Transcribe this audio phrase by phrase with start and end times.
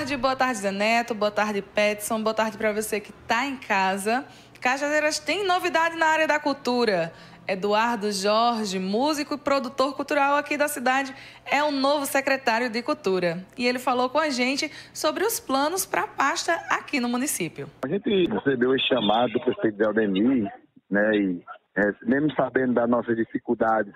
[0.00, 3.58] tarde, boa tarde, Zé Neto, boa tarde, Petson, boa tarde para você que está em
[3.58, 4.24] casa.
[4.58, 7.12] Cajazeiras tem novidade na área da cultura.
[7.46, 13.44] Eduardo Jorge, músico e produtor cultural aqui da cidade, é o novo secretário de Cultura.
[13.58, 17.68] E ele falou com a gente sobre os planos para a pasta aqui no município.
[17.84, 20.50] A gente recebeu esse chamado do prefeito de Aldemir,
[20.88, 21.44] né, e
[21.76, 23.92] é, mesmo sabendo das nossas dificuldades,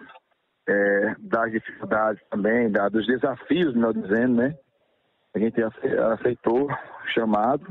[0.68, 4.54] é, das dificuldades também, da, dos desafios, melhor dizendo, né,
[5.34, 7.66] a gente aceitou o chamado.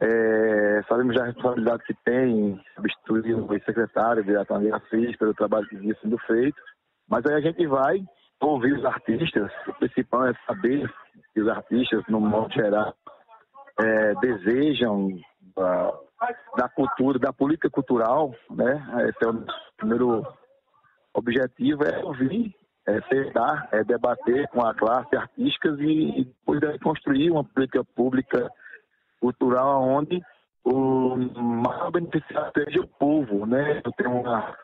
[0.00, 5.76] É, sabemos da responsabilidade que tem substituir o ex-secretário de Atanasia Assis pelo trabalho que
[5.76, 6.60] vinha sendo feito,
[7.08, 8.04] mas aí a gente vai
[8.40, 10.92] ouvir os artistas, o principal é saber
[11.32, 12.94] que os artistas, no modo geral,
[13.78, 15.18] é, desejam
[15.56, 15.92] da,
[16.56, 19.06] da, cultura, da política cultural, né?
[19.08, 20.26] Esse é o nosso primeiro
[21.14, 22.54] objetivo, é ouvir,
[22.86, 28.50] é sentar, é debater com a classe artística e, e depois construir uma política pública
[29.20, 30.22] cultural onde
[30.64, 33.80] o maior beneficiário seja o povo, né?
[33.84, 34.56] Eu tenho uma,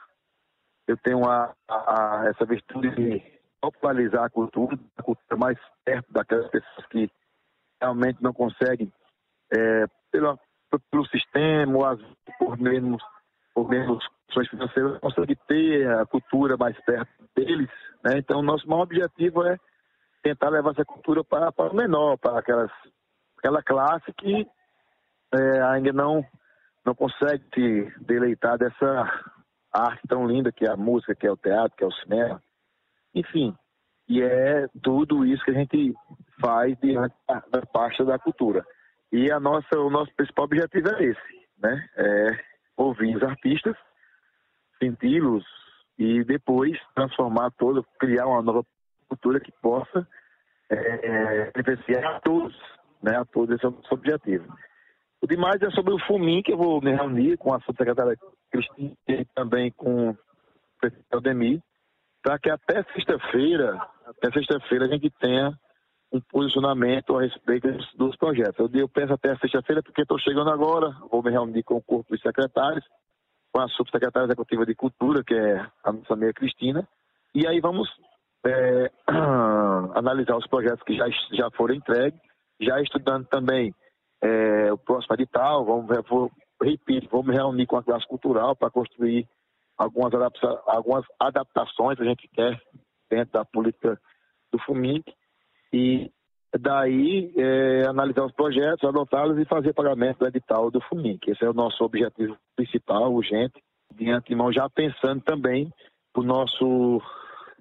[0.87, 3.23] eu tenho a, a, essa virtude de
[3.61, 7.11] popularizar a cultura, a cultura mais perto daquelas pessoas que
[7.81, 8.93] realmente não conseguem,
[9.53, 10.39] é, pelo,
[10.91, 11.99] pelo sistema, ou
[12.39, 13.03] por menos,
[13.55, 17.71] por menos condições financeiras, conseguem ter a cultura mais perto deles.
[18.03, 18.19] Né?
[18.19, 19.57] Então, nosso maior objetivo é
[20.23, 22.71] tentar levar essa cultura para, para o menor, para aquelas
[23.39, 24.47] aquela classe que
[25.35, 26.25] é, ainda não,
[26.87, 29.33] não consegue se deleitar dessa
[29.73, 32.41] arte tão linda que é a música, que é o teatro, que é o cinema.
[33.13, 33.57] Enfim,
[34.09, 35.93] e é tudo isso que a gente
[36.41, 38.65] faz diante da pasta da cultura.
[39.11, 41.89] E a nossa, o nosso principal objetivo é esse, né?
[41.97, 42.45] É
[42.77, 43.77] ouvir os artistas,
[44.79, 45.45] senti-los
[45.99, 48.65] e depois transformar todo, criar uma nova
[49.09, 50.07] cultura que possa
[50.71, 52.57] é, é beneficiar a todos,
[53.03, 54.47] né, a todos esse é o nosso objetivo.
[55.21, 58.19] O demais é sobre o FUMIN, que eu vou me reunir com a subsecretária
[58.51, 60.19] Cristina e também com o
[60.81, 61.63] prefeito Aldemir,
[62.23, 65.57] para que até sexta-feira, até sexta-feira a gente tenha
[66.13, 68.59] um posicionamento a respeito dos, dos projetos.
[68.59, 72.15] Eu, eu penso até sexta-feira porque estou chegando agora, vou me reunir com o corpo
[72.15, 72.85] de secretários,
[73.53, 76.89] com a subsecretária executiva de cultura, que é a nossa amiga Cristina,
[77.35, 77.89] e aí vamos
[78.45, 78.91] é,
[79.95, 82.19] analisar os projetos que já, já foram entregues.
[82.61, 83.75] Já estudando também
[84.23, 86.31] é, o próximo edital, vamos, vou,
[86.63, 89.27] repito, vamos reunir com a classe cultural para construir
[89.77, 92.61] algumas, adapta algumas adaptações que a gente quer
[93.11, 94.01] dentro da política
[94.53, 95.13] do FUMIC
[95.73, 96.11] e
[96.59, 101.31] daí é, analisar os projetos, adotá-los e fazer pagamento do edital do FUMIC.
[101.31, 103.63] Esse é o nosso objetivo principal, urgente,
[103.95, 105.73] de antemão já pensando também
[106.17, 107.01] o nosso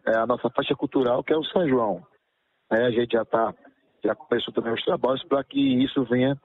[0.05, 2.05] é, a nossa faixa cultural, que é o São João.
[2.71, 3.53] É, a gente já está
[4.03, 6.35] já começou também os trabalhos para que isso venha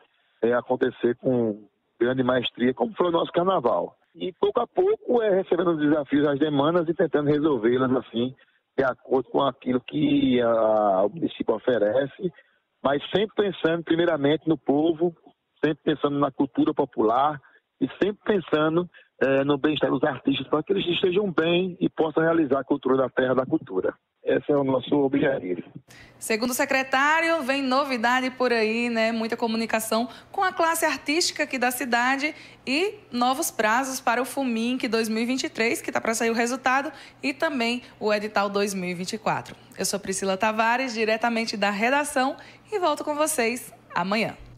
[0.42, 1.66] é, acontecer com
[1.98, 3.96] grande maestria, como foi o nosso carnaval.
[4.14, 8.34] E pouco a pouco é recebendo os desafios, as demandas e tentando resolvê-las assim,
[8.76, 12.32] de acordo com aquilo que a, o município oferece,
[12.82, 15.14] mas sempre pensando primeiramente no povo,
[15.64, 17.40] sempre pensando na cultura popular
[17.80, 18.88] e sempre pensando
[19.20, 22.96] é, no bem-estar dos artistas, para que eles estejam bem e possam realizar a cultura
[22.96, 23.94] da terra da cultura.
[24.22, 25.62] Esse é o nosso objetivo.
[26.18, 29.12] Segundo o secretário, vem novidade por aí, né?
[29.12, 32.34] Muita comunicação com a classe artística aqui da cidade
[32.66, 37.82] e novos prazos para o FUMINC 2023, que está para sair o resultado, e também
[38.00, 39.54] o edital 2024.
[39.78, 42.36] Eu sou Priscila Tavares, diretamente da redação,
[42.72, 44.36] e volto com vocês amanhã.